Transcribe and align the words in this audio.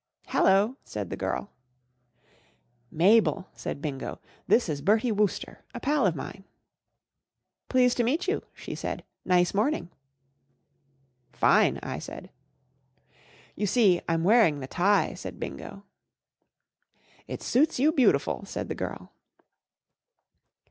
Hallo!" 0.29 0.77
said 0.93 1.11
the 1.11 1.15
girl," 1.15 1.51
Mabel/' 2.99 3.45
said 3.53 3.83
Bingo, 3.83 4.19
*' 4.33 4.47
this 4.47 4.67
is 4.67 4.81
Bertie 4.81 5.11
Wooster, 5.11 5.63
a 5.75 5.79
pal 5.79 6.07
of 6.07 6.15
mine." 6.15 6.43
Pleased 7.69 7.97
to 7.97 8.03
meet 8.03 8.21
you/' 8.27 8.41
she 8.51 8.73
said. 8.73 9.03
Nice 9.25 9.51
morning/'" 9.53 9.89
Fine/' 11.39 11.83
1 11.85 12.01
said," 12.01 12.31
You 13.55 13.67
see 13.67 14.01
I'm 14.09 14.23
wearing 14.23 14.59
the 14.59 14.67
tie/' 14.67 15.13
said 15.13 15.39
Bingo.' 15.39 15.83
It 17.27 17.43
suits 17.43 17.77
you 17.77 17.91
beautiful/' 17.91 18.47
said 18.47 18.69
the 18.69 18.73
girl. 18.73 19.11